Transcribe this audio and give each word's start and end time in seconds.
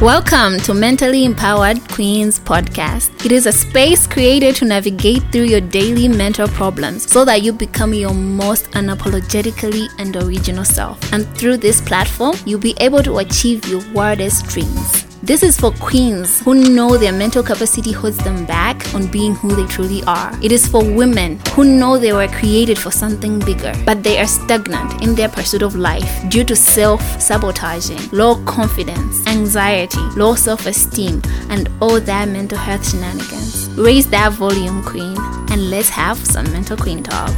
Welcome 0.00 0.58
to 0.62 0.74
Mentally 0.74 1.24
Empowered 1.24 1.80
Queens 1.88 2.40
podcast. 2.40 3.24
It 3.24 3.30
is 3.30 3.46
a 3.46 3.52
space 3.52 4.08
created 4.08 4.56
to 4.56 4.64
navigate 4.64 5.22
through 5.30 5.44
your 5.44 5.60
daily 5.60 6.08
mental 6.08 6.48
problems 6.48 7.08
so 7.10 7.24
that 7.24 7.42
you 7.42 7.52
become 7.52 7.94
your 7.94 8.12
most 8.12 8.68
unapologetically 8.72 9.88
and 9.98 10.16
original 10.16 10.64
self. 10.64 11.00
And 11.12 11.24
through 11.38 11.58
this 11.58 11.80
platform, 11.80 12.34
you'll 12.44 12.58
be 12.58 12.74
able 12.80 13.04
to 13.04 13.18
achieve 13.18 13.66
your 13.68 13.82
wildest 13.92 14.46
dreams. 14.48 15.13
This 15.24 15.42
is 15.42 15.58
for 15.58 15.70
queens 15.80 16.40
who 16.40 16.54
know 16.54 16.98
their 16.98 17.10
mental 17.10 17.42
capacity 17.42 17.92
holds 17.92 18.18
them 18.18 18.44
back 18.44 18.94
on 18.94 19.06
being 19.06 19.34
who 19.34 19.56
they 19.56 19.64
truly 19.64 20.04
are. 20.04 20.30
It 20.42 20.52
is 20.52 20.68
for 20.68 20.84
women 20.84 21.40
who 21.54 21.64
know 21.64 21.96
they 21.96 22.12
were 22.12 22.28
created 22.28 22.78
for 22.78 22.90
something 22.90 23.38
bigger, 23.38 23.72
but 23.86 24.02
they 24.02 24.18
are 24.18 24.26
stagnant 24.26 25.02
in 25.02 25.14
their 25.14 25.30
pursuit 25.30 25.62
of 25.62 25.76
life 25.76 26.28
due 26.28 26.44
to 26.44 26.54
self 26.54 27.00
sabotaging, 27.18 28.10
low 28.12 28.36
confidence, 28.44 29.26
anxiety, 29.26 30.04
low 30.14 30.34
self 30.34 30.66
esteem, 30.66 31.22
and 31.48 31.70
all 31.80 31.98
that 32.00 32.28
mental 32.28 32.58
health 32.58 32.86
shenanigans. 32.86 33.70
Raise 33.78 34.06
that 34.10 34.32
volume, 34.32 34.82
queen, 34.84 35.16
and 35.48 35.70
let's 35.70 35.88
have 35.88 36.18
some 36.18 36.44
mental 36.52 36.76
queen 36.76 37.02
talk. 37.02 37.32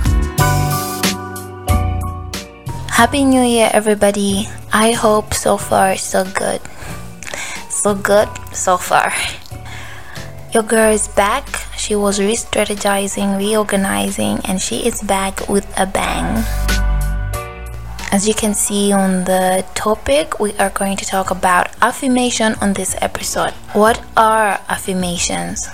Happy 2.91 3.25
New 3.25 3.43
Year, 3.43 3.71
everybody. 3.73 4.49
I 4.73 4.91
hope 4.91 5.35
so 5.35 5.57
far 5.57 5.97
so 5.97 6.25
good 6.25 6.61
so 7.87 7.95
good 7.95 8.29
so 8.53 8.77
far. 8.77 9.13
Your 10.53 10.65
girl 10.65 10.93
is 10.93 11.07
back. 11.07 11.47
She 11.77 11.95
was 11.95 12.19
re 12.19 12.35
strategizing, 12.35 13.39
reorganizing, 13.39 14.41
and 14.49 14.61
she 14.61 14.79
is 14.89 15.03
back 15.03 15.49
with 15.49 15.67
a 15.79 15.87
bang. 15.87 16.43
As 18.11 18.27
you 18.27 18.35
can 18.35 18.55
see 18.55 18.93
on 18.93 19.23
the 19.31 19.65
topic, 19.75 20.41
we 20.41 20.51
are 20.59 20.71
going 20.71 20.97
to 20.97 21.05
talk 21.05 21.31
about 21.31 21.71
affirmation 21.81 22.57
on 22.61 22.73
this 22.73 22.97
episode. 23.01 23.53
What 23.83 24.03
are 24.17 24.59
affirmations? 24.69 25.69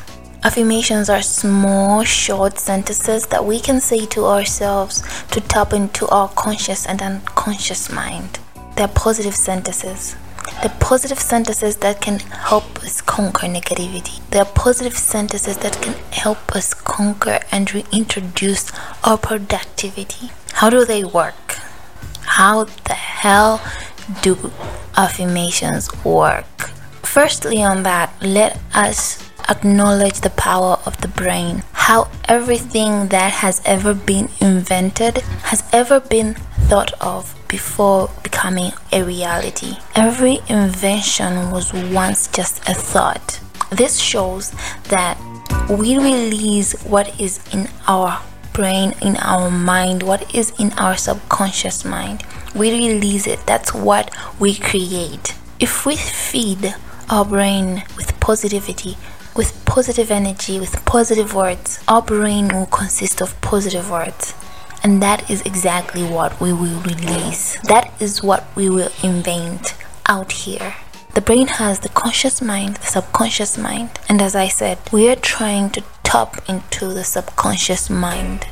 Affirmations 0.45 1.09
are 1.09 1.23
small, 1.23 2.05
short 2.05 2.59
sentences 2.59 3.27
that 3.29 3.43
we 3.47 3.59
can 3.59 3.81
say 3.81 4.05
to 4.07 4.27
ourselves 4.27 5.01
to 5.31 5.41
tap 5.41 5.73
into 5.73 6.07
our 6.09 6.29
conscious 6.29 6.85
and 6.85 7.01
unconscious 7.01 7.91
mind. 7.91 8.39
They're 8.77 8.97
positive 9.07 9.37
sentences 9.37 10.17
the 10.63 10.73
positive 10.81 11.19
sentences 11.19 11.77
that 11.77 12.01
can 12.01 12.19
help 12.21 12.79
us 12.83 13.01
conquer 13.01 13.47
negativity. 13.47 14.21
There 14.31 14.43
are 14.43 14.53
positive 14.53 14.97
sentences 14.97 15.57
that 15.59 15.81
can 15.83 15.95
help 16.13 16.55
us 16.55 16.75
conquer 16.75 17.41
and 17.51 17.73
reintroduce 17.73 18.71
our 19.05 19.19
productivity. 19.19 20.31
How 20.53 20.71
do 20.71 20.85
they 20.85 21.05
work? 21.05 21.59
How 22.25 22.65
the 22.65 22.95
hell 22.95 23.61
do 24.23 24.53
affirmations 24.97 25.91
work? 26.05 26.71
Firstly, 27.03 27.63
on 27.63 27.83
that, 27.83 28.15
let 28.23 28.59
us 28.75 29.19
acknowledge 29.49 30.21
the 30.21 30.31
power 30.31 30.79
of 30.87 30.97
the 31.01 31.09
brain. 31.09 31.63
How 31.73 32.09
everything 32.27 33.09
that 33.09 33.33
has 33.33 33.61
ever 33.65 33.93
been 33.93 34.29
invented 34.41 35.19
has 35.51 35.63
ever 35.73 36.01
been 36.01 36.35
thought 36.69 36.93
of 37.01 37.35
before 37.53 38.11
becoming 38.23 38.73
a 38.93 39.05
reality. 39.05 39.77
Every 39.95 40.41
invention 40.49 41.51
was 41.51 41.71
once 41.75 42.27
just 42.29 42.67
a 42.67 42.73
thought. 42.73 43.41
This 43.71 44.01
shows 44.01 44.53
that 44.89 45.19
we 45.69 45.99
release 45.99 46.73
what 46.83 47.21
is 47.21 47.41
in 47.53 47.69
our 47.87 48.23
brain, 48.55 48.95
in 49.03 49.17
our 49.19 49.51
mind, 49.51 50.03
what 50.03 50.35
is 50.35 50.59
in 50.59 50.73
our 50.79 50.97
subconscious 50.97 51.85
mind. 51.85 52.25
We 52.55 52.73
release 52.73 53.27
it. 53.27 53.41
That's 53.47 53.75
what 53.75 54.11
we 54.41 54.55
create. 54.55 55.35
If 55.61 55.85
we 55.85 55.97
feed 55.97 56.75
our 57.11 57.25
brain 57.27 57.85
with 57.99 58.19
positivity, 58.19 58.97
with 59.37 59.63
positive 59.67 60.11
energy, 60.11 60.59
with 60.59 60.83
positive 60.87 61.35
words, 61.35 61.85
our 61.87 62.01
brain 62.01 62.49
will 62.49 62.67
consist 62.67 63.21
of 63.21 63.39
positive 63.43 63.91
words. 63.91 64.35
And 64.83 65.03
that 65.03 65.31
is 65.31 65.43
exactly 65.43 66.03
what 66.03 66.41
we 66.41 66.53
will 66.53 66.81
release. 66.81 67.57
That 67.63 67.93
is 68.01 68.23
what 68.23 68.45
we 68.57 68.69
will 68.69 68.91
invent 69.03 69.77
out 70.07 70.33
here. 70.33 70.75
The 71.15 71.21
brain 71.21 71.47
has 71.47 71.81
the 71.81 71.89
conscious 71.91 72.43
mind, 72.43 72.77
the 72.77 72.87
subconscious 72.87 73.57
mind. 73.57 73.91
And 74.09 74.21
as 74.21 74.35
I 74.35 74.49
said, 74.49 74.79
we 74.93 75.09
are 75.09 75.17
trying 75.17 75.71
to 75.71 75.85
tap 76.03 76.43
into 76.49 76.89
the 76.89 77.05
subconscious 77.05 77.91
mind 77.91 78.47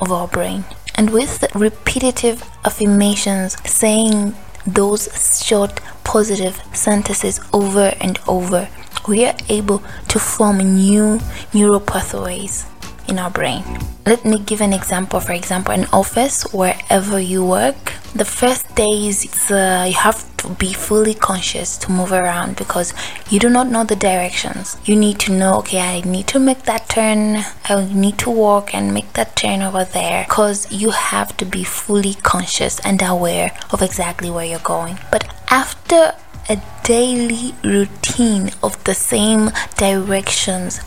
of 0.00 0.10
our 0.10 0.28
brain. 0.28 0.64
And 0.94 1.10
with 1.10 1.44
repetitive 1.54 2.42
affirmations, 2.64 3.56
saying 3.68 4.34
those 4.66 5.42
short 5.44 5.80
positive 6.04 6.62
sentences 6.72 7.40
over 7.52 7.94
and 8.00 8.18
over, 8.26 8.68
we 9.06 9.26
are 9.26 9.36
able 9.48 9.82
to 10.08 10.18
form 10.18 10.58
new 10.58 11.20
neural 11.52 11.80
pathways 11.80 12.66
in 13.08 13.18
our 13.18 13.30
brain. 13.30 13.64
Let 14.06 14.24
me 14.24 14.38
give 14.38 14.60
an 14.60 14.72
example. 14.72 15.20
For 15.20 15.32
example, 15.32 15.72
an 15.72 15.86
office, 15.92 16.42
wherever 16.52 17.18
you 17.18 17.44
work, 17.44 17.94
the 18.14 18.24
first 18.24 18.74
days 18.74 19.50
uh, 19.50 19.86
you 19.88 19.94
have 19.94 20.36
to 20.36 20.48
be 20.50 20.72
fully 20.72 21.14
conscious 21.14 21.78
to 21.78 21.90
move 21.90 22.12
around 22.12 22.56
because 22.56 22.92
you 23.30 23.38
do 23.38 23.48
not 23.48 23.68
know 23.68 23.82
the 23.82 23.96
directions. 23.96 24.76
You 24.84 24.94
need 24.94 25.18
to 25.20 25.32
know, 25.32 25.58
okay, 25.58 25.80
I 25.80 26.00
need 26.02 26.26
to 26.28 26.38
make 26.38 26.64
that 26.64 26.88
turn, 26.88 27.44
I 27.64 27.88
need 27.92 28.18
to 28.18 28.30
walk 28.30 28.74
and 28.74 28.92
make 28.92 29.14
that 29.14 29.36
turn 29.36 29.62
over 29.62 29.84
there 29.84 30.24
because 30.28 30.70
you 30.70 30.90
have 30.90 31.36
to 31.38 31.46
be 31.46 31.64
fully 31.64 32.14
conscious 32.14 32.78
and 32.80 33.00
aware 33.02 33.56
of 33.70 33.80
exactly 33.80 34.30
where 34.30 34.44
you're 34.44 34.58
going. 34.60 34.98
But 35.10 35.24
after 35.50 36.12
a 36.48 36.62
daily 36.84 37.54
routine 37.64 38.50
of 38.62 38.82
the 38.84 38.94
same 38.94 39.50
directions 39.76 40.80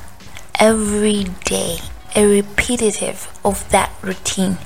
every 0.60 1.24
day, 1.46 1.80
a 2.18 2.26
repetitive 2.26 3.40
of 3.46 3.70
that 3.70 3.92
routine 4.02 4.58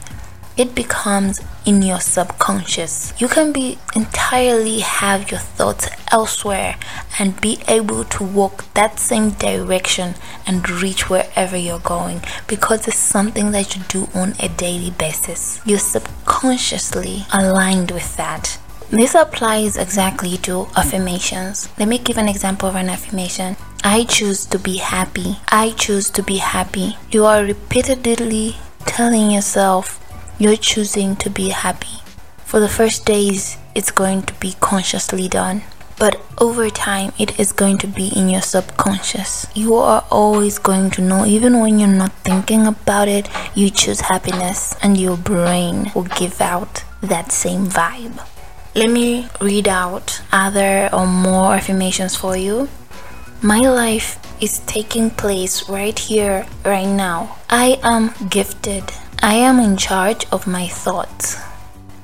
it 0.57 0.75
becomes 0.75 1.41
in 1.66 1.81
your 1.81 2.00
subconscious. 2.00 3.13
You 3.19 3.28
can 3.28 3.53
be 3.53 3.79
entirely 3.95 4.79
have 4.79 5.31
your 5.31 5.39
thoughts 5.39 5.90
elsewhere 6.11 6.75
and 7.17 7.40
be 7.40 7.59
able 7.67 8.03
to 8.06 8.23
walk 8.23 8.72
that 8.73 9.00
same 9.00 9.31
direction 9.31 10.16
and 10.45 10.69
reach 10.69 11.09
wherever 11.09 11.56
you're 11.57 11.79
going 11.79 12.22
because 12.47 12.88
it's 12.88 12.97
something 12.97 13.51
that 13.51 13.75
you 13.75 13.81
do 13.88 14.07
on 14.13 14.34
a 14.40 14.50
daily 14.50 14.91
basis. 14.91 15.61
You're 15.66 15.79
subconsciously 15.79 17.25
aligned 17.34 17.91
with 17.91 18.17
that. 18.17 18.59
This 18.90 19.16
applies 19.16 19.78
exactly 19.78 20.38
to 20.40 20.67
affirmations. 20.75 21.69
Let 21.79 21.88
me 21.88 21.97
give 21.97 22.17
an 22.17 22.28
example 22.28 22.67
of 22.67 22.75
an 22.75 22.90
affirmation. 22.90 23.56
I 23.83 24.03
choose 24.03 24.45
to 24.45 24.59
be 24.59 24.77
happy. 24.77 25.37
I 25.49 25.71
choose 25.71 26.11
to 26.11 26.21
be 26.21 26.37
happy. 26.37 26.97
You 27.09 27.25
are 27.25 27.43
repeatedly 27.43 28.57
telling 28.85 29.31
yourself 29.31 29.97
you're 30.37 30.55
choosing 30.55 31.15
to 31.15 31.29
be 31.31 31.49
happy. 31.49 31.97
For 32.45 32.59
the 32.59 32.69
first 32.69 33.05
days, 33.05 33.57
it's 33.73 33.89
going 33.89 34.23
to 34.23 34.33
be 34.35 34.53
consciously 34.59 35.27
done. 35.27 35.63
But 35.97 36.21
over 36.37 36.69
time, 36.69 37.13
it 37.17 37.39
is 37.39 37.51
going 37.51 37.79
to 37.79 37.87
be 37.87 38.09
in 38.15 38.29
your 38.29 38.41
subconscious. 38.41 39.47
You 39.55 39.75
are 39.75 40.05
always 40.11 40.59
going 40.59 40.91
to 40.91 41.01
know, 41.01 41.25
even 41.25 41.59
when 41.59 41.79
you're 41.79 41.87
not 41.87 42.11
thinking 42.23 42.67
about 42.67 43.07
it, 43.07 43.29
you 43.55 43.69
choose 43.69 44.01
happiness, 44.01 44.75
and 44.81 44.97
your 44.97 45.17
brain 45.17 45.91
will 45.93 46.09
give 46.17 46.41
out 46.41 46.83
that 47.01 47.31
same 47.31 47.67
vibe. 47.67 48.19
Let 48.75 48.89
me 48.89 49.27
read 49.39 49.67
out 49.67 50.21
other 50.31 50.89
or 50.93 51.05
more 51.05 51.55
affirmations 51.55 52.15
for 52.15 52.35
you. 52.35 52.69
My 53.44 53.62
life 53.62 54.19
is 54.40 54.59
taking 54.68 55.09
place 55.09 55.68
right 55.68 55.97
here, 55.97 56.46
right 56.63 56.85
now. 56.85 57.40
I 57.50 57.79
am 57.81 58.13
gifted. 58.29 58.84
I 59.17 59.34
am 59.34 59.58
in 59.58 59.78
charge 59.78 60.28
of 60.32 60.46
my 60.46 60.67
thoughts. 60.67 61.38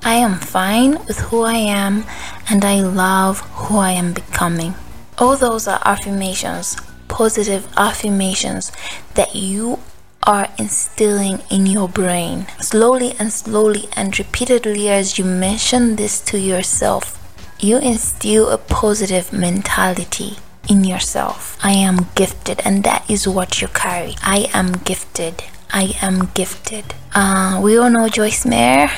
I 0.01 0.15
am 0.15 0.39
fine 0.39 0.93
with 1.05 1.19
who 1.19 1.43
I 1.43 1.57
am 1.57 2.05
and 2.49 2.65
I 2.65 2.81
love 2.81 3.41
who 3.51 3.77
I 3.77 3.91
am 3.91 4.13
becoming. 4.13 4.73
All 5.19 5.37
those 5.37 5.67
are 5.67 5.79
affirmations, 5.85 6.75
positive 7.07 7.67
affirmations 7.77 8.71
that 9.13 9.35
you 9.35 9.77
are 10.23 10.49
instilling 10.57 11.43
in 11.51 11.67
your 11.67 11.87
brain. 11.87 12.47
Slowly 12.61 13.13
and 13.19 13.31
slowly 13.31 13.89
and 13.95 14.17
repeatedly, 14.17 14.89
as 14.89 15.19
you 15.19 15.25
mention 15.25 15.97
this 15.97 16.19
to 16.21 16.39
yourself, 16.39 17.13
you 17.59 17.77
instill 17.77 18.49
a 18.49 18.57
positive 18.57 19.31
mentality 19.31 20.37
in 20.69 20.83
yourself. 20.83 21.57
I 21.63 21.71
am 21.73 22.07
gifted, 22.15 22.61
and 22.65 22.83
that 22.83 23.03
is 23.09 23.27
what 23.27 23.61
you 23.61 23.67
carry. 23.67 24.15
I 24.23 24.49
am 24.53 24.73
gifted. 24.83 25.43
I 25.71 25.95
am 26.01 26.31
gifted. 26.33 26.93
Uh, 27.13 27.59
we 27.63 27.77
all 27.77 27.89
know 27.89 28.07
Joyce 28.07 28.45
Meyer 28.45 28.89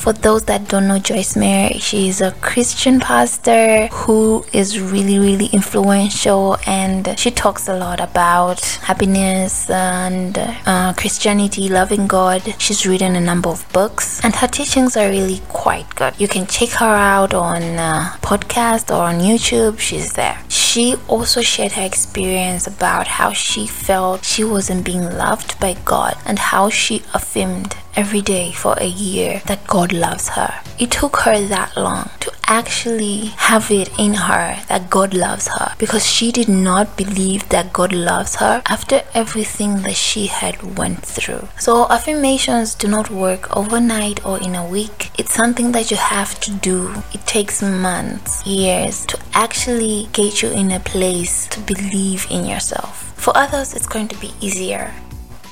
For 0.00 0.14
those 0.14 0.44
that 0.44 0.66
don't 0.66 0.88
know 0.88 0.98
Joyce 0.98 1.36
Meyer, 1.36 1.74
she 1.78 2.08
is 2.08 2.22
a 2.22 2.32
Christian 2.40 3.00
pastor 3.00 3.86
who 3.88 4.46
is 4.50 4.80
really, 4.80 5.18
really 5.18 5.48
influential 5.52 6.56
and 6.66 7.18
she 7.18 7.30
talks 7.30 7.68
a 7.68 7.76
lot 7.76 8.00
about 8.00 8.64
happiness 8.88 9.68
and 9.68 10.38
uh, 10.64 10.94
Christianity, 10.96 11.68
loving 11.68 12.06
God. 12.06 12.54
She's 12.56 12.86
written 12.86 13.14
a 13.14 13.20
number 13.20 13.50
of 13.50 13.70
books 13.74 14.24
and 14.24 14.34
her 14.36 14.46
teachings 14.46 14.96
are 14.96 15.10
really 15.10 15.42
quite 15.50 15.94
good. 15.96 16.18
You 16.18 16.28
can 16.28 16.46
check 16.46 16.70
her 16.80 16.86
out 16.86 17.34
on 17.34 17.62
uh, 17.62 18.16
podcast 18.22 18.90
or 18.90 19.02
on 19.02 19.20
YouTube. 19.20 19.78
She's 19.80 20.14
there. 20.14 20.38
She 20.48 20.96
also 21.08 21.42
shared 21.42 21.72
her 21.72 21.84
experience 21.84 22.66
about 22.66 23.06
how 23.06 23.34
she 23.34 23.66
felt 23.66 24.24
she 24.24 24.44
wasn't 24.44 24.86
being 24.86 25.04
loved 25.04 25.60
by 25.60 25.74
God 25.84 26.16
and 26.24 26.38
how 26.38 26.70
she 26.70 27.02
affirmed 27.12 27.76
every 27.96 28.20
day 28.20 28.52
for 28.52 28.74
a 28.78 28.86
year 28.86 29.42
that 29.46 29.66
God 29.66 29.92
loves 29.92 30.28
her. 30.30 30.60
It 30.78 30.90
took 30.90 31.16
her 31.18 31.40
that 31.46 31.76
long 31.76 32.10
to 32.20 32.32
actually 32.50 33.26
have 33.36 33.70
it 33.70 33.88
in 33.98 34.12
her 34.14 34.60
that 34.68 34.90
God 34.90 35.14
loves 35.14 35.46
her 35.46 35.74
because 35.78 36.04
she 36.04 36.32
did 36.32 36.48
not 36.48 36.96
believe 36.96 37.48
that 37.50 37.72
God 37.72 37.92
loves 37.92 38.36
her 38.36 38.60
after 38.66 39.02
everything 39.14 39.82
that 39.82 39.94
she 39.94 40.26
had 40.26 40.76
went 40.76 41.04
through. 41.04 41.48
So 41.58 41.86
affirmations 41.88 42.74
do 42.74 42.88
not 42.88 43.08
work 43.10 43.56
overnight 43.56 44.26
or 44.26 44.40
in 44.42 44.56
a 44.56 44.66
week. 44.66 45.10
It's 45.16 45.32
something 45.32 45.70
that 45.72 45.90
you 45.90 45.96
have 45.96 46.40
to 46.40 46.50
do. 46.50 46.92
It 47.12 47.24
takes 47.26 47.62
months, 47.62 48.44
years 48.44 49.06
to 49.06 49.18
actually 49.32 50.08
get 50.12 50.42
you 50.42 50.50
in 50.50 50.72
a 50.72 50.80
place 50.80 51.46
to 51.48 51.60
believe 51.60 52.26
in 52.30 52.44
yourself. 52.44 53.12
For 53.16 53.36
others, 53.36 53.74
it's 53.74 53.86
going 53.86 54.08
to 54.08 54.18
be 54.18 54.32
easier 54.40 54.92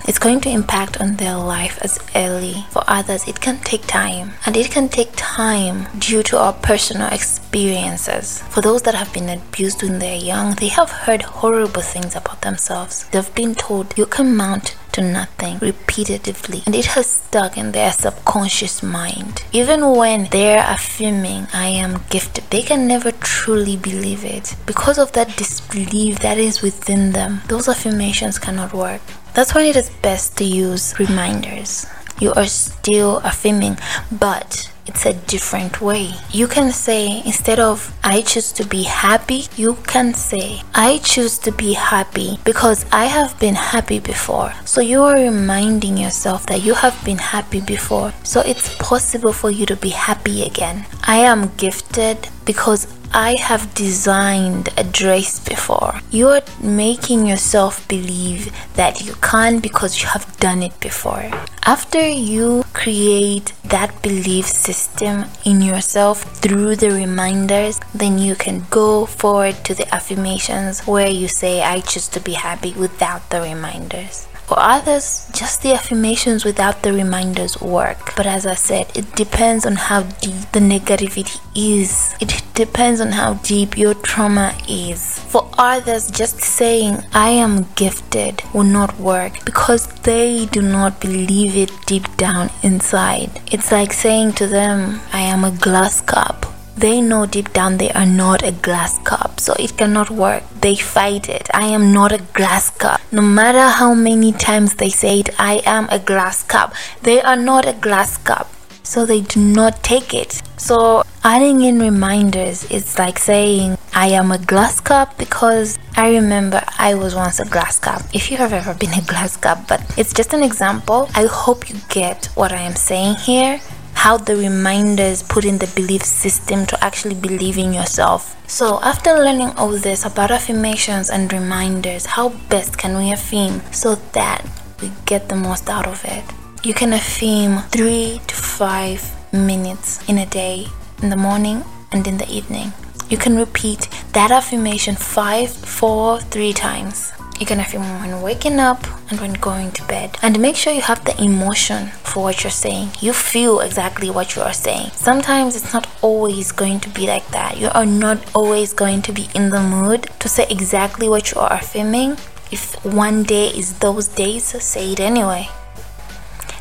it's 0.08 0.18
going 0.18 0.40
to 0.40 0.48
impact 0.48 1.02
on 1.02 1.16
their 1.16 1.36
life 1.36 1.78
as 1.82 1.98
early. 2.16 2.64
For 2.70 2.82
others, 2.88 3.28
it 3.28 3.42
can 3.42 3.58
take 3.58 3.86
time, 3.86 4.32
and 4.46 4.56
it 4.56 4.70
can 4.70 4.88
take 4.88 5.10
time 5.16 5.86
due 5.98 6.22
to 6.24 6.38
our 6.38 6.54
personal 6.54 7.12
experiences. 7.12 8.42
For 8.48 8.62
those 8.62 8.82
that 8.82 8.94
have 8.94 9.12
been 9.12 9.28
abused 9.28 9.82
when 9.82 9.98
they're 9.98 10.16
young, 10.16 10.54
they 10.54 10.68
have 10.68 10.90
heard 10.90 11.20
horrible 11.20 11.82
things 11.82 12.16
about 12.16 12.40
themselves. 12.40 13.06
They've 13.10 13.34
been 13.34 13.54
told 13.54 13.98
you 13.98 14.06
can 14.06 14.34
mount 14.34 14.76
to 14.92 15.02
nothing 15.02 15.58
repeatedly 15.58 16.62
and 16.66 16.74
it 16.74 16.86
has 16.86 17.06
stuck 17.06 17.56
in 17.56 17.72
their 17.72 17.92
subconscious 17.92 18.82
mind. 18.82 19.44
Even 19.52 19.90
when 19.90 20.28
they're 20.30 20.64
affirming, 20.66 21.46
I 21.52 21.68
am 21.68 22.02
gifted, 22.10 22.44
they 22.50 22.62
can 22.62 22.86
never 22.88 23.12
truly 23.12 23.76
believe 23.76 24.24
it. 24.24 24.56
Because 24.66 24.98
of 24.98 25.12
that 25.12 25.36
disbelief 25.36 26.20
that 26.20 26.38
is 26.38 26.62
within 26.62 27.12
them, 27.12 27.42
those 27.48 27.68
affirmations 27.68 28.38
cannot 28.38 28.72
work. 28.72 29.02
That's 29.38 29.54
when 29.54 29.66
it 29.66 29.76
is 29.76 29.88
best 30.02 30.36
to 30.38 30.44
use 30.44 30.98
reminders. 30.98 31.86
You 32.18 32.32
are 32.32 32.50
still 32.50 33.18
affirming, 33.18 33.78
but 34.10 34.68
it's 34.84 35.06
a 35.06 35.12
different 35.14 35.80
way. 35.80 36.10
You 36.32 36.48
can 36.48 36.72
say, 36.72 37.22
instead 37.24 37.60
of 37.60 37.94
I 38.02 38.22
choose 38.22 38.50
to 38.58 38.66
be 38.66 38.82
happy, 38.82 39.44
you 39.54 39.76
can 39.86 40.12
say, 40.12 40.62
I 40.74 40.98
choose 41.04 41.38
to 41.46 41.52
be 41.52 41.74
happy 41.74 42.40
because 42.42 42.84
I 42.90 43.04
have 43.04 43.38
been 43.38 43.54
happy 43.54 44.00
before. 44.00 44.52
So 44.64 44.80
you 44.80 45.04
are 45.04 45.14
reminding 45.14 45.98
yourself 45.98 46.46
that 46.46 46.64
you 46.64 46.74
have 46.74 46.98
been 47.04 47.18
happy 47.18 47.60
before. 47.60 48.12
So 48.24 48.40
it's 48.40 48.74
possible 48.78 49.32
for 49.32 49.52
you 49.52 49.66
to 49.66 49.76
be 49.76 49.90
happy 49.90 50.42
again. 50.42 50.84
I 51.04 51.18
am 51.18 51.54
gifted 51.54 52.28
because 52.48 52.88
I 53.12 53.34
have 53.34 53.74
designed 53.74 54.70
a 54.78 54.82
dress 54.84 55.38
before. 55.46 56.00
You're 56.10 56.40
making 56.62 57.26
yourself 57.26 57.86
believe 57.88 58.50
that 58.74 59.04
you 59.04 59.12
can 59.20 59.60
because 59.60 60.00
you 60.00 60.08
have 60.08 60.24
done 60.38 60.62
it 60.62 60.72
before. 60.80 61.30
After 61.66 62.00
you 62.08 62.64
create 62.72 63.52
that 63.64 64.02
belief 64.02 64.46
system 64.46 65.26
in 65.44 65.60
yourself 65.60 66.22
through 66.40 66.76
the 66.76 66.90
reminders, 66.90 67.78
then 67.94 68.18
you 68.18 68.34
can 68.34 68.64
go 68.70 69.04
forward 69.04 69.62
to 69.66 69.74
the 69.74 69.92
affirmations 69.94 70.80
where 70.86 71.12
you 71.20 71.28
say, 71.28 71.60
I 71.62 71.80
choose 71.80 72.08
to 72.08 72.20
be 72.20 72.32
happy 72.32 72.72
without 72.72 73.28
the 73.28 73.42
reminders. 73.42 74.26
For 74.48 74.58
others, 74.58 75.28
just 75.34 75.60
the 75.60 75.74
affirmations 75.74 76.42
without 76.42 76.82
the 76.82 76.94
reminders 76.94 77.60
work. 77.60 78.14
But 78.16 78.24
as 78.24 78.46
I 78.46 78.54
said, 78.54 78.86
it 78.96 79.14
depends 79.14 79.66
on 79.66 79.76
how 79.76 80.04
deep 80.24 80.40
the 80.52 80.60
negativity 80.60 81.38
is. 81.54 82.14
It 82.18 82.42
depends 82.54 83.02
on 83.02 83.12
how 83.12 83.34
deep 83.34 83.76
your 83.76 83.92
trauma 83.92 84.56
is. 84.66 85.18
For 85.18 85.50
others, 85.58 86.10
just 86.10 86.40
saying, 86.40 87.04
I 87.12 87.28
am 87.28 87.66
gifted 87.74 88.42
will 88.54 88.64
not 88.64 88.98
work 88.98 89.44
because 89.44 89.86
they 90.08 90.46
do 90.46 90.62
not 90.62 90.98
believe 90.98 91.54
it 91.54 91.70
deep 91.84 92.16
down 92.16 92.48
inside. 92.62 93.42
It's 93.52 93.70
like 93.70 93.92
saying 93.92 94.32
to 94.40 94.46
them, 94.46 95.02
I 95.12 95.20
am 95.20 95.44
a 95.44 95.50
glass 95.50 96.00
cup 96.00 96.37
they 96.78 97.00
know 97.00 97.26
deep 97.26 97.52
down 97.52 97.78
they 97.78 97.90
are 97.90 98.06
not 98.06 98.42
a 98.42 98.52
glass 98.52 98.98
cup, 99.00 99.40
so 99.40 99.54
it 99.58 99.76
cannot 99.76 100.10
work. 100.10 100.44
They 100.60 100.76
fight 100.76 101.28
it. 101.28 101.48
I 101.52 101.66
am 101.66 101.92
not 101.92 102.12
a 102.12 102.22
glass 102.34 102.70
cup. 102.70 103.00
No 103.10 103.22
matter 103.22 103.68
how 103.68 103.94
many 103.94 104.32
times 104.32 104.76
they 104.76 104.88
say 104.88 105.20
it, 105.20 105.30
I 105.40 105.60
am 105.66 105.88
a 105.90 105.98
glass 105.98 106.44
cup. 106.44 106.74
They 107.02 107.20
are 107.20 107.36
not 107.36 107.66
a 107.66 107.72
glass 107.72 108.16
cup, 108.18 108.48
so 108.84 109.04
they 109.04 109.22
do 109.22 109.40
not 109.40 109.82
take 109.82 110.14
it. 110.14 110.40
So 110.56 111.02
adding 111.24 111.62
in 111.62 111.80
reminders 111.80 112.64
is 112.70 112.96
like 112.98 113.18
saying 113.18 113.76
I 113.92 114.08
am 114.08 114.30
a 114.30 114.38
glass 114.38 114.80
cup 114.80 115.18
because 115.18 115.78
I 115.96 116.10
remember 116.14 116.62
I 116.78 116.94
was 116.94 117.14
once 117.14 117.40
a 117.40 117.44
glass 117.44 117.78
cup. 117.80 118.02
If 118.12 118.30
you 118.30 118.36
have 118.36 118.52
ever 118.52 118.74
been 118.74 118.94
a 118.94 119.02
glass 119.02 119.36
cup, 119.36 119.66
but 119.66 119.80
it's 119.98 120.12
just 120.12 120.32
an 120.32 120.44
example. 120.44 121.10
I 121.14 121.26
hope 121.26 121.68
you 121.68 121.76
get 121.88 122.26
what 122.36 122.52
I 122.52 122.60
am 122.60 122.76
saying 122.76 123.16
here 123.16 123.60
how 123.98 124.16
the 124.16 124.36
reminders 124.36 125.24
put 125.24 125.44
in 125.44 125.58
the 125.58 125.66
belief 125.74 126.04
system 126.04 126.64
to 126.64 126.84
actually 126.84 127.16
believe 127.16 127.58
in 127.58 127.72
yourself. 127.72 128.36
So, 128.48 128.78
after 128.80 129.12
learning 129.12 129.50
all 129.56 129.70
this 129.70 130.04
about 130.06 130.30
affirmations 130.30 131.10
and 131.10 131.32
reminders, 131.32 132.06
how 132.06 132.28
best 132.48 132.78
can 132.78 132.96
we 132.96 133.10
affirm 133.10 133.60
so 133.72 133.96
that 134.12 134.46
we 134.80 134.92
get 135.04 135.28
the 135.28 135.34
most 135.34 135.68
out 135.68 135.88
of 135.88 136.04
it? 136.04 136.24
You 136.62 136.74
can 136.74 136.92
affirm 136.92 137.62
three 137.70 138.20
to 138.28 138.34
five 138.36 139.02
minutes 139.32 140.08
in 140.08 140.18
a 140.18 140.26
day, 140.26 140.68
in 141.02 141.10
the 141.10 141.16
morning 141.16 141.64
and 141.90 142.06
in 142.06 142.18
the 142.18 142.30
evening. 142.30 142.72
You 143.10 143.18
can 143.18 143.36
repeat 143.36 143.88
that 144.12 144.30
affirmation 144.30 144.94
five, 144.94 145.50
four, 145.50 146.20
three 146.20 146.52
times. 146.52 147.12
You 147.40 147.46
can 147.46 147.58
affirm 147.58 147.82
when 148.00 148.22
waking 148.22 148.60
up 148.60 148.86
and 149.10 149.20
when 149.20 149.32
going 149.34 149.72
to 149.72 149.84
bed. 149.86 150.16
And 150.22 150.38
make 150.38 150.56
sure 150.56 150.72
you 150.72 150.82
have 150.82 151.04
the 151.04 151.20
emotion 151.20 151.88
for 152.18 152.24
what 152.24 152.42
you're 152.42 152.50
saying. 152.50 152.90
You 153.00 153.12
feel 153.12 153.60
exactly 153.60 154.10
what 154.10 154.34
you 154.34 154.42
are 154.42 154.52
saying. 154.52 154.90
Sometimes 154.90 155.54
it's 155.54 155.72
not 155.72 155.86
always 156.02 156.50
going 156.50 156.80
to 156.80 156.88
be 156.88 157.06
like 157.06 157.28
that. 157.28 157.56
You 157.56 157.68
are 157.68 157.86
not 157.86 158.18
always 158.34 158.72
going 158.72 159.02
to 159.02 159.12
be 159.12 159.28
in 159.36 159.50
the 159.50 159.60
mood 159.60 160.10
to 160.18 160.28
say 160.28 160.44
exactly 160.50 161.08
what 161.08 161.30
you 161.30 161.38
are 161.40 161.52
affirming. 161.52 162.16
If 162.50 162.84
one 162.84 163.22
day 163.22 163.46
is 163.50 163.78
those 163.78 164.08
days, 164.08 164.46
say 164.60 164.94
it 164.94 164.98
anyway. 164.98 165.48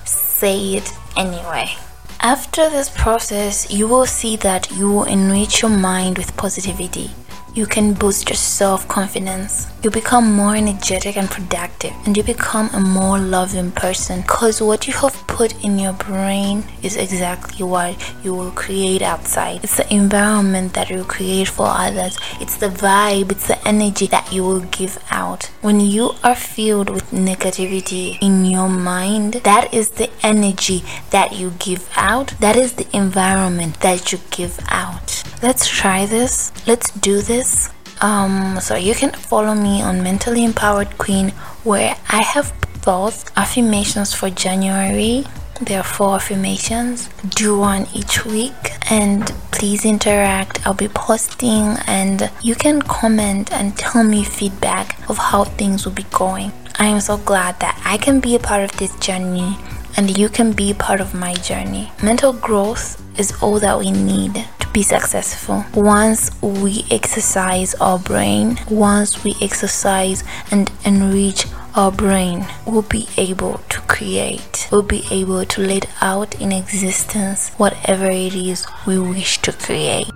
Say 0.05 0.75
it 0.75 0.93
anyway. 1.15 1.71
After 2.19 2.69
this 2.69 2.89
process, 2.89 3.71
you 3.71 3.87
will 3.87 4.05
see 4.05 4.35
that 4.37 4.69
you 4.69 4.91
will 4.91 5.05
enrich 5.05 5.63
your 5.63 5.71
mind 5.71 6.19
with 6.19 6.37
positivity 6.37 7.09
you 7.57 7.65
can 7.65 7.91
boost 7.91 8.29
your 8.29 8.35
self 8.35 8.87
confidence. 8.87 9.65
You 9.81 9.89
become 9.89 10.31
more 10.31 10.55
energetic 10.55 11.17
and 11.17 11.27
productive, 11.29 11.93
and 12.05 12.15
you 12.15 12.21
become 12.21 12.69
a 12.71 12.79
more 12.79 13.17
loving 13.17 13.71
person 13.71 14.21
because 14.21 14.61
what 14.61 14.87
you 14.87 14.93
have 14.93 15.15
put 15.25 15.63
in 15.63 15.79
your 15.79 15.93
brain 15.93 16.63
is 16.83 16.95
exactly 16.95 17.65
what 17.65 17.95
you 18.23 18.35
will 18.35 18.51
create 18.51 19.01
outside. 19.01 19.63
It's 19.63 19.77
the 19.77 19.91
environment 19.91 20.73
that 20.75 20.91
you 20.91 21.03
create 21.03 21.47
for 21.47 21.65
others, 21.67 22.19
it's 22.39 22.57
the 22.57 22.69
vibe, 22.69 23.31
it's 23.31 23.47
the 23.47 23.67
energy 23.67 24.05
that 24.07 24.31
you 24.31 24.43
will 24.43 24.65
give 24.79 25.03
out. 25.09 25.45
When 25.61 25.79
you 25.79 26.11
are 26.23 26.35
filled 26.35 26.91
with 26.91 27.09
negativity 27.09 28.19
in 28.21 28.45
your 28.45 28.69
mind, 28.69 29.33
that 29.45 29.73
is 29.73 29.89
the 29.89 30.11
energy 30.21 30.83
that 31.09 31.33
you 31.33 31.53
give 31.57 31.89
out, 31.95 32.35
that 32.39 32.55
is 32.55 32.73
the 32.73 32.87
environment 32.95 33.79
that 33.79 34.11
you 34.11 34.19
give 34.29 34.59
out. 34.69 35.23
Let's 35.41 35.67
try 35.67 36.07
this, 36.07 36.51
let's 36.65 36.89
do 36.91 37.21
this. 37.21 37.69
Um 38.01 38.59
so 38.59 38.75
you 38.75 38.95
can 38.95 39.11
follow 39.11 39.53
me 39.53 39.83
on 39.83 40.01
mentally 40.01 40.43
empowered 40.43 40.97
queen 40.97 41.29
where 41.63 41.95
i 42.09 42.21
have 42.21 42.53
both 42.83 43.31
affirmations 43.37 44.13
for 44.13 44.29
january. 44.29 45.25
There 45.61 45.79
are 45.79 45.83
four 45.83 46.15
affirmations. 46.15 47.09
Do 47.29 47.57
one 47.59 47.87
each 47.93 48.25
week 48.25 48.53
and 48.89 49.25
please 49.51 49.85
interact. 49.85 50.65
I'll 50.65 50.73
be 50.73 50.87
posting 50.87 51.75
and 51.87 52.31
you 52.41 52.55
can 52.55 52.81
comment 52.81 53.51
and 53.51 53.75
tell 53.75 54.03
me 54.03 54.23
feedback 54.23 54.97
of 55.09 55.17
how 55.17 55.43
things 55.43 55.85
will 55.85 55.93
be 55.93 56.05
going. 56.11 56.51
I 56.79 56.85
am 56.87 56.99
so 56.99 57.17
glad 57.17 57.59
that 57.59 57.79
i 57.85 57.97
can 57.97 58.19
be 58.19 58.35
a 58.35 58.39
part 58.39 58.63
of 58.63 58.71
this 58.77 58.95
journey 58.99 59.57
and 59.97 60.15
you 60.17 60.29
can 60.29 60.51
be 60.51 60.73
part 60.73 61.01
of 61.01 61.13
my 61.13 61.33
journey. 61.35 61.91
Mental 62.03 62.33
growth 62.33 63.01
is 63.19 63.33
all 63.41 63.59
that 63.59 63.77
we 63.79 63.91
need 63.91 64.45
be 64.77 64.83
successful. 64.83 65.65
Once 65.73 66.29
we 66.39 66.85
exercise 66.91 67.73
our 67.81 67.97
brain, 67.97 68.59
once 68.69 69.23
we 69.23 69.33
exercise 69.41 70.23
and 70.51 70.71
enrich 70.85 71.47
our 71.73 71.91
brain 71.91 72.45
we'll 72.67 72.83
be 72.83 73.07
able 73.17 73.57
to 73.69 73.79
create, 73.81 74.67
We'll 74.71 74.83
be 74.83 75.03
able 75.09 75.45
to 75.45 75.61
let 75.61 75.89
out 76.01 76.39
in 76.39 76.51
existence 76.51 77.49
whatever 77.57 78.05
it 78.05 78.35
is 78.35 78.67
we 78.85 78.99
wish 78.99 79.41
to 79.43 79.51
create. 79.51 80.11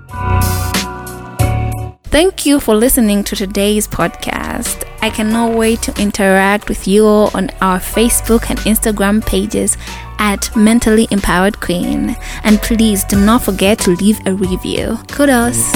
Thank 2.11 2.45
you 2.45 2.59
for 2.59 2.75
listening 2.75 3.23
to 3.23 3.37
today's 3.37 3.87
podcast. 3.87 4.85
I 5.01 5.09
cannot 5.09 5.57
wait 5.57 5.81
to 5.83 5.97
interact 5.97 6.67
with 6.67 6.85
you 6.85 7.05
all 7.05 7.31
on 7.33 7.49
our 7.61 7.79
Facebook 7.79 8.49
and 8.49 8.59
Instagram 8.59 9.25
pages 9.25 9.77
at 10.19 10.53
Mentally 10.53 11.07
Empowered 11.09 11.61
Queen. 11.61 12.17
And 12.43 12.61
please 12.61 13.05
do 13.05 13.17
not 13.17 13.43
forget 13.43 13.79
to 13.79 13.91
leave 13.91 14.19
a 14.27 14.33
review. 14.33 14.99
Kudos. 15.07 15.71